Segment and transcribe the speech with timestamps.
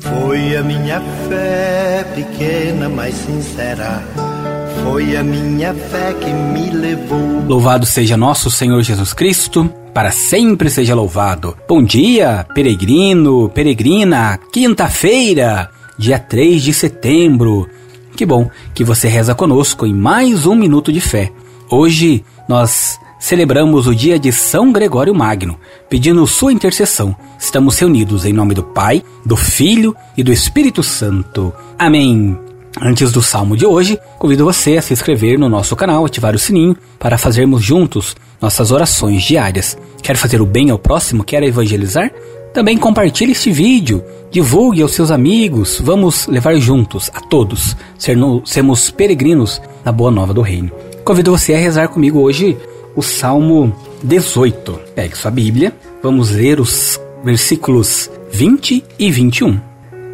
[0.00, 4.02] Foi a minha fé pequena, mas sincera.
[4.82, 7.44] Foi a minha fé que me levou.
[7.46, 11.56] Louvado seja nosso Senhor Jesus Cristo, para sempre seja louvado.
[11.68, 17.68] Bom dia, peregrino, peregrina, quinta-feira, dia 3 de setembro.
[18.16, 21.30] Que bom que você reza conosco em mais um minuto de fé.
[21.70, 27.14] Hoje nós celebramos o dia de São Gregório Magno, pedindo sua intercessão.
[27.38, 31.52] Estamos reunidos em nome do Pai, do Filho e do Espírito Santo.
[31.78, 32.36] Amém.
[32.80, 36.38] Antes do salmo de hoje, convido você a se inscrever no nosso canal, ativar o
[36.38, 39.76] sininho para fazermos juntos nossas orações diárias.
[40.02, 41.22] Quer fazer o bem ao próximo?
[41.22, 42.10] Quer evangelizar?
[42.54, 45.80] Também compartilhe este vídeo, divulgue aos seus amigos.
[45.84, 47.76] Vamos levar juntos a todos,
[48.44, 50.70] sermos peregrinos na boa nova do reino.
[51.04, 52.56] Convido você a rezar comigo hoje
[52.94, 54.80] o Salmo 18.
[54.94, 59.60] Pegue sua Bíblia, vamos ler os versículos 20 e 21.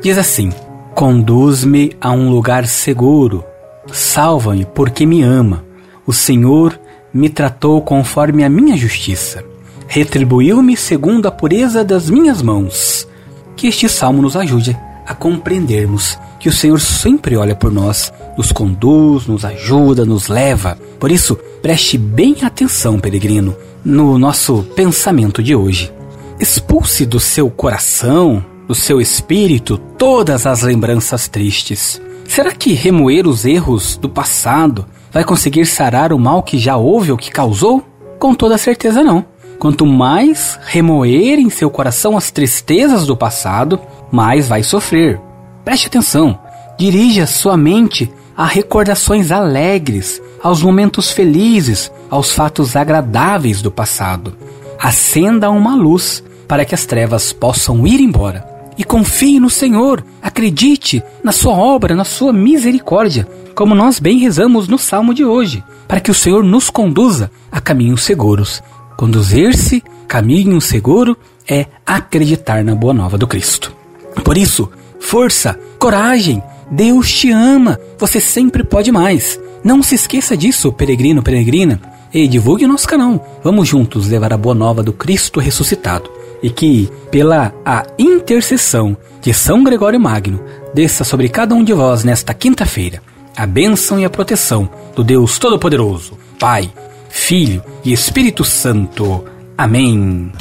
[0.03, 0.53] Diz assim:
[0.95, 3.45] Conduz-me a um lugar seguro,
[3.93, 5.65] salva-me porque me ama.
[6.07, 6.79] O Senhor
[7.13, 9.45] me tratou conforme a minha justiça,
[9.89, 13.09] retribuiu-me segundo a pureza das minhas mãos.
[13.57, 18.53] Que este salmo nos ajude a compreendermos que o Senhor sempre olha por nós, nos
[18.53, 20.79] conduz, nos ajuda, nos leva.
[21.01, 25.93] Por isso, preste bem atenção, peregrino, no nosso pensamento de hoje.
[26.39, 32.01] Expulse do seu coração, do seu espírito, todas as lembranças tristes.
[32.29, 37.11] Será que remoer os erros do passado vai conseguir sarar o mal que já houve
[37.11, 37.83] ou que causou?
[38.21, 39.25] Com toda certeza não.
[39.59, 43.81] Quanto mais remoer em seu coração as tristezas do passado,
[44.13, 45.21] mais vai sofrer.
[45.67, 46.39] Preste atenção.
[46.79, 54.33] Dirija sua mente a recordações alegres, aos momentos felizes, aos fatos agradáveis do passado.
[54.79, 58.47] Acenda uma luz para que as trevas possam ir embora.
[58.79, 64.69] E confie no Senhor, acredite na sua obra, na sua misericórdia, como nós bem rezamos
[64.69, 68.63] no salmo de hoje, para que o Senhor nos conduza a caminhos seguros.
[68.97, 71.17] Conduzir-se caminho seguro
[71.49, 73.75] é acreditar na boa nova do Cristo.
[74.23, 74.71] Por isso,
[75.07, 79.41] força, coragem, Deus te ama, você sempre pode mais.
[79.63, 81.81] Não se esqueça disso, peregrino, peregrina.
[82.13, 83.41] E divulgue o nosso canal.
[83.43, 86.11] Vamos juntos levar a boa nova do Cristo ressuscitado.
[86.43, 90.41] E que, pela a intercessão de São Gregório Magno,
[90.75, 93.03] desça sobre cada um de vós nesta quinta-feira
[93.37, 96.73] a bênção e a proteção do Deus Todo-Poderoso, Pai,
[97.11, 99.25] Filho e Espírito Santo.
[99.59, 100.33] Amém.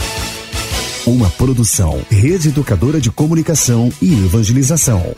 [1.46, 5.14] Produção, Rede Educadora de Comunicação e Evangelização.